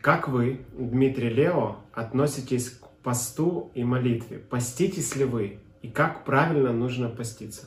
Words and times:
Как 0.00 0.28
вы, 0.28 0.64
Дмитрий 0.72 1.28
Лео, 1.28 1.76
относитесь 1.92 2.70
к 2.70 2.88
посту 3.02 3.70
и 3.74 3.84
молитве? 3.84 4.38
Поститесь 4.38 5.14
ли 5.14 5.26
вы? 5.26 5.58
И 5.82 5.90
как 5.90 6.24
правильно 6.24 6.72
нужно 6.72 7.10
поститься? 7.10 7.66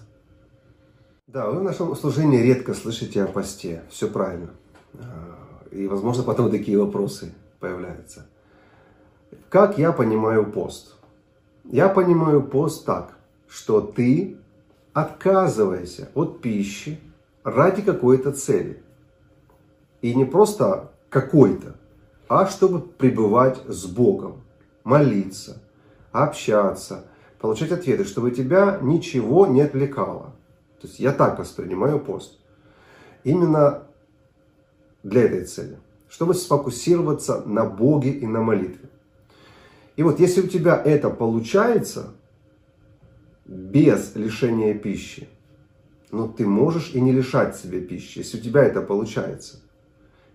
Да, 1.27 1.47
вы 1.49 1.59
в 1.59 1.63
нашем 1.63 1.95
служении 1.95 2.41
редко 2.41 2.73
слышите 2.73 3.23
о 3.23 3.27
посте. 3.27 3.83
Все 3.89 4.07
правильно. 4.07 4.49
А, 4.95 5.63
и, 5.69 5.85
возможно, 5.87 6.23
потом 6.23 6.49
такие 6.49 6.79
вопросы 6.79 7.33
появляются. 7.59 8.27
Как 9.49 9.77
я 9.77 9.91
понимаю 9.91 10.51
пост? 10.51 10.95
Я 11.63 11.87
понимаю 11.87 12.41
пост 12.41 12.83
так, 12.83 13.15
что 13.47 13.79
ты 13.79 14.37
отказываешься 14.93 16.09
от 16.15 16.41
пищи 16.41 16.99
ради 17.43 17.83
какой-то 17.83 18.31
цели. 18.31 18.81
И 20.01 20.15
не 20.15 20.25
просто 20.25 20.91
какой-то, 21.09 21.75
а 22.33 22.47
чтобы 22.47 22.81
пребывать 22.81 23.61
с 23.67 23.85
Богом, 23.85 24.41
молиться, 24.83 25.61
общаться, 26.11 27.05
получать 27.39 27.71
ответы, 27.71 28.05
чтобы 28.05 28.31
тебя 28.31 28.79
ничего 28.81 29.45
не 29.45 29.61
отвлекало. 29.61 30.33
То 30.81 30.87
есть 30.87 30.99
я 30.99 31.11
так 31.11 31.37
воспринимаю 31.37 31.99
пост. 31.99 32.39
Именно 33.23 33.83
для 35.03 35.25
этой 35.25 35.45
цели. 35.45 35.77
Чтобы 36.09 36.33
сфокусироваться 36.33 37.43
на 37.45 37.65
Боге 37.65 38.09
и 38.09 38.25
на 38.25 38.41
молитве. 38.41 38.89
И 39.95 40.01
вот 40.01 40.19
если 40.19 40.41
у 40.41 40.47
тебя 40.47 40.81
это 40.83 41.11
получается, 41.11 42.15
без 43.45 44.15
лишения 44.15 44.73
пищи, 44.73 45.29
ну 46.09 46.27
ты 46.27 46.47
можешь 46.47 46.95
и 46.95 46.99
не 47.01 47.11
лишать 47.11 47.55
себя 47.55 47.79
пищи, 47.79 48.19
если 48.19 48.39
у 48.39 48.41
тебя 48.41 48.63
это 48.63 48.81
получается 48.81 49.59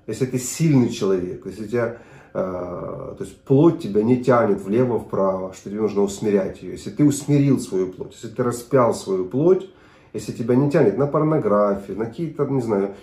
если 0.09 0.25
ты 0.25 0.39
сильный 0.39 0.89
человек, 0.89 1.45
если 1.45 1.67
тебя, 1.67 1.99
э, 2.33 2.39
то 2.41 3.19
есть 3.21 3.37
плоть 3.43 3.81
тебя 3.81 4.03
не 4.03 4.25
тянет 4.25 4.61
влево-вправо, 4.61 5.53
что 5.53 5.69
тебе 5.69 5.83
нужно 5.83 6.03
усмирять 6.03 6.63
ее, 6.63 6.73
если 6.73 6.91
ты 6.91 7.05
усмирил 7.05 7.61
свою 7.61 7.93
плоть, 7.93 8.15
если 8.15 8.35
ты 8.35 8.43
распял 8.43 8.95
свою 8.95 9.27
плоть, 9.27 9.71
если 10.15 10.33
тебя 10.33 10.57
не 10.57 10.71
тянет 10.71 10.97
на 10.97 11.07
порнографию, 11.07 11.99
на 11.99 12.07
какие-то, 12.07 12.47
не 12.47 12.63
знаю, 12.63 12.95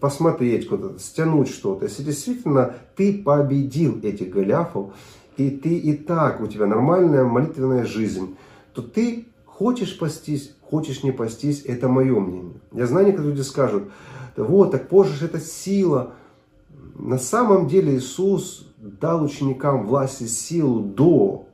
посмотреть 0.00 0.68
куда-то, 0.68 0.98
стянуть 0.98 1.48
что-то, 1.48 1.84
если 1.84 2.02
действительно 2.02 2.74
ты 2.96 3.22
победил 3.22 4.00
этих 4.02 4.30
голяфов, 4.30 4.92
и 5.36 5.48
ты 5.48 5.78
и 5.78 5.94
так, 5.94 6.40
у 6.40 6.48
тебя 6.48 6.66
нормальная 6.66 7.24
молитвенная 7.24 7.84
жизнь, 7.84 8.36
то 8.74 8.82
ты 8.82 9.28
хочешь 9.46 9.96
пастись, 9.96 10.56
хочешь 10.60 11.04
не 11.04 11.12
пастись, 11.12 11.62
это 11.64 11.88
мое 11.88 12.18
мнение. 12.18 12.60
Я 12.72 12.86
знаю, 12.86 13.06
некоторые 13.06 13.30
люди 13.34 13.46
скажут, 13.46 13.84
вот, 14.36 14.72
так 14.72 14.88
позже 14.88 15.14
же 15.14 15.26
это 15.26 15.38
сила, 15.38 16.14
на 17.02 17.18
самом 17.18 17.66
деле 17.66 17.96
Иисус 17.96 18.66
дал 18.78 19.24
ученикам 19.24 19.86
власть 19.86 20.22
и 20.22 20.26
силу 20.26 20.80
до 20.80 21.46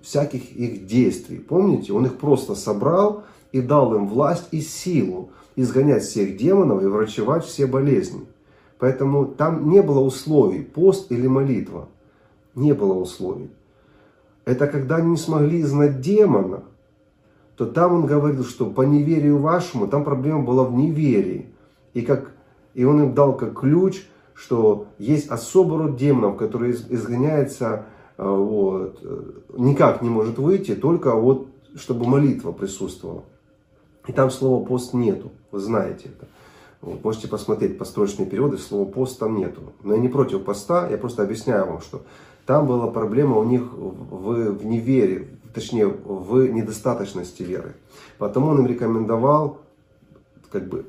всяких 0.00 0.52
их 0.52 0.86
действий. 0.86 1.38
Помните, 1.38 1.92
Он 1.92 2.06
их 2.06 2.16
просто 2.16 2.54
собрал 2.54 3.24
и 3.52 3.60
дал 3.60 3.94
им 3.94 4.06
власть 4.06 4.48
и 4.52 4.60
силу 4.60 5.30
изгонять 5.56 6.04
всех 6.04 6.36
демонов 6.36 6.82
и 6.82 6.86
врачевать 6.86 7.44
все 7.44 7.66
болезни. 7.66 8.26
Поэтому 8.78 9.26
там 9.26 9.68
не 9.68 9.82
было 9.82 10.00
условий, 10.00 10.62
пост 10.62 11.10
или 11.10 11.26
молитва. 11.26 11.88
Не 12.54 12.72
было 12.72 12.94
условий. 12.94 13.50
Это 14.44 14.66
когда 14.66 14.96
они 14.96 15.12
не 15.12 15.16
смогли 15.16 15.62
знать 15.62 16.00
демона, 16.00 16.64
то 17.56 17.66
там 17.66 17.94
он 17.94 18.06
говорил, 18.06 18.44
что 18.44 18.66
по 18.66 18.82
неверию 18.82 19.38
вашему, 19.38 19.88
там 19.88 20.04
проблема 20.04 20.42
была 20.42 20.64
в 20.64 20.74
неверии. 20.74 21.46
И, 21.94 22.02
как, 22.02 22.32
и 22.74 22.84
он 22.84 23.02
им 23.02 23.14
дал 23.14 23.36
как 23.36 23.58
ключ– 23.58 24.04
что 24.34 24.88
есть 24.98 25.28
особый 25.28 25.78
род 25.78 25.96
демонов, 25.96 26.36
который 26.36 26.72
изгоняется, 26.72 27.86
э, 28.18 28.24
вот, 28.26 28.98
э, 29.02 29.22
никак 29.56 30.02
не 30.02 30.10
может 30.10 30.38
выйти, 30.38 30.74
только 30.74 31.14
вот, 31.14 31.48
чтобы 31.76 32.06
молитва 32.06 32.52
присутствовала. 32.52 33.24
И 34.06 34.12
там 34.12 34.30
слова 34.30 34.64
пост 34.64 34.92
нету, 34.92 35.32
вы 35.50 35.60
знаете 35.60 36.10
это. 36.16 36.28
Вот, 36.82 37.02
можете 37.02 37.28
посмотреть 37.28 37.78
построчные 37.78 38.26
периоды, 38.26 38.58
слова 38.58 38.84
пост 38.84 39.18
там 39.18 39.36
нету. 39.36 39.72
Но 39.82 39.94
я 39.94 40.00
не 40.00 40.08
против 40.08 40.44
поста, 40.44 40.88
я 40.90 40.98
просто 40.98 41.22
объясняю 41.22 41.66
вам, 41.66 41.80
что 41.80 42.02
там 42.44 42.66
была 42.66 42.88
проблема 42.88 43.38
у 43.38 43.44
них 43.44 43.62
в, 43.72 44.52
в 44.52 44.66
невере, 44.66 45.28
точнее 45.54 45.86
в 45.86 46.46
недостаточности 46.46 47.42
веры. 47.42 47.76
Потому 48.18 48.48
он 48.48 48.60
им 48.60 48.66
рекомендовал 48.66 49.60
как 50.50 50.68
бы 50.68 50.86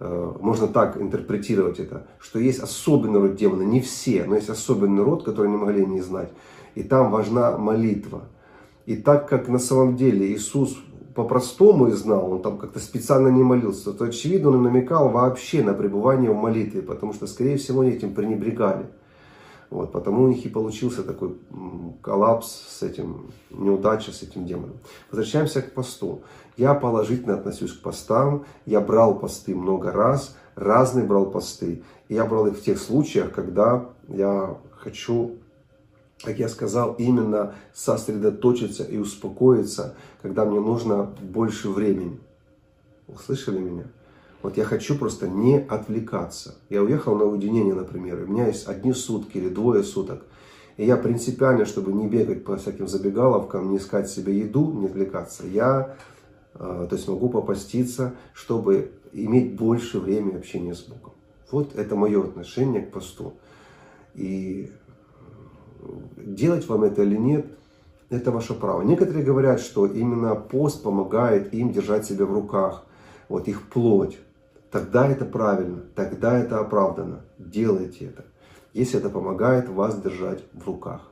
можно 0.00 0.68
так 0.68 0.96
интерпретировать 1.00 1.80
это, 1.80 2.06
что 2.18 2.38
есть 2.38 2.60
особенный 2.60 3.20
род 3.20 3.36
демона, 3.36 3.62
не 3.62 3.80
все, 3.80 4.24
но 4.24 4.36
есть 4.36 4.48
особенный 4.48 5.02
род, 5.02 5.24
который 5.24 5.50
не 5.50 5.56
могли 5.56 5.84
не 5.84 6.00
знать. 6.00 6.30
И 6.74 6.82
там 6.82 7.10
важна 7.10 7.58
молитва. 7.58 8.22
И 8.86 8.96
так 8.96 9.28
как 9.28 9.48
на 9.48 9.58
самом 9.58 9.96
деле 9.96 10.32
Иисус 10.32 10.78
по-простому 11.14 11.88
и 11.88 11.92
знал, 11.92 12.30
он 12.30 12.42
там 12.42 12.58
как-то 12.58 12.78
специально 12.78 13.28
не 13.28 13.42
молился, 13.42 13.92
то 13.92 14.04
очевидно 14.04 14.50
он 14.50 14.62
намекал 14.62 15.08
вообще 15.08 15.64
на 15.64 15.74
пребывание 15.74 16.30
в 16.30 16.36
молитве, 16.36 16.80
потому 16.80 17.12
что, 17.12 17.26
скорее 17.26 17.56
всего, 17.56 17.80
они 17.80 17.90
этим 17.90 18.14
пренебрегали. 18.14 18.86
Вот, 19.70 19.92
потому 19.92 20.24
у 20.24 20.28
них 20.28 20.44
и 20.46 20.48
получился 20.48 21.02
такой 21.02 21.36
коллапс 22.00 22.46
с 22.68 22.82
этим, 22.82 23.30
неудача 23.50 24.12
с 24.12 24.22
этим 24.22 24.46
демоном. 24.46 24.78
Возвращаемся 25.10 25.60
к 25.60 25.74
посту. 25.74 26.22
Я 26.56 26.74
положительно 26.74 27.34
отношусь 27.34 27.72
к 27.72 27.82
постам. 27.82 28.46
Я 28.64 28.80
брал 28.80 29.18
посты 29.18 29.54
много 29.54 29.92
раз, 29.92 30.36
разные 30.54 31.04
брал 31.04 31.30
посты. 31.30 31.82
И 32.08 32.14
я 32.14 32.24
брал 32.24 32.46
их 32.46 32.56
в 32.56 32.62
тех 32.62 32.78
случаях, 32.78 33.32
когда 33.32 33.90
я 34.08 34.56
хочу, 34.72 35.36
как 36.22 36.38
я 36.38 36.48
сказал, 36.48 36.94
именно 36.94 37.54
сосредоточиться 37.74 38.84
и 38.84 38.96
успокоиться, 38.96 39.94
когда 40.22 40.46
мне 40.46 40.60
нужно 40.60 41.14
больше 41.20 41.68
времени. 41.68 42.18
Услышали 43.06 43.58
меня? 43.58 43.84
Вот 44.42 44.56
я 44.56 44.64
хочу 44.64 44.96
просто 44.96 45.28
не 45.28 45.58
отвлекаться. 45.58 46.54
Я 46.68 46.82
уехал 46.82 47.16
на 47.16 47.24
уединение, 47.24 47.74
например, 47.74 48.22
у 48.22 48.26
меня 48.26 48.46
есть 48.46 48.68
одни 48.68 48.92
сутки 48.92 49.38
или 49.38 49.48
двое 49.48 49.82
суток. 49.82 50.22
И 50.76 50.86
я 50.86 50.96
принципиально, 50.96 51.64
чтобы 51.64 51.92
не 51.92 52.06
бегать 52.06 52.44
по 52.44 52.56
всяким 52.56 52.86
забегаловкам, 52.86 53.70
не 53.70 53.78
искать 53.78 54.08
себе 54.08 54.38
еду, 54.38 54.72
не 54.72 54.86
отвлекаться, 54.86 55.44
я 55.44 55.96
э, 56.54 56.86
то 56.88 56.94
есть 56.94 57.08
могу 57.08 57.28
попаститься, 57.28 58.14
чтобы 58.32 58.92
иметь 59.12 59.56
больше 59.56 59.98
времени 59.98 60.36
общения 60.36 60.74
с 60.74 60.82
Богом. 60.82 61.14
Вот 61.50 61.74
это 61.74 61.96
мое 61.96 62.22
отношение 62.22 62.82
к 62.82 62.92
посту. 62.92 63.34
И 64.14 64.70
делать 66.16 66.68
вам 66.68 66.84
это 66.84 67.02
или 67.02 67.16
нет, 67.16 67.46
это 68.08 68.30
ваше 68.30 68.54
право. 68.54 68.82
Некоторые 68.82 69.24
говорят, 69.24 69.58
что 69.58 69.84
именно 69.84 70.36
пост 70.36 70.84
помогает 70.84 71.52
им 71.52 71.72
держать 71.72 72.06
себя 72.06 72.24
в 72.24 72.32
руках, 72.32 72.84
вот 73.28 73.48
их 73.48 73.68
плоть 73.68 74.16
тогда 74.70 75.08
это 75.08 75.24
правильно, 75.24 75.82
тогда 75.94 76.38
это 76.38 76.60
оправдано. 76.60 77.20
Делайте 77.38 78.06
это, 78.06 78.24
если 78.72 78.98
это 78.98 79.10
помогает 79.10 79.68
вас 79.68 80.00
держать 80.00 80.44
в 80.52 80.66
руках. 80.66 81.02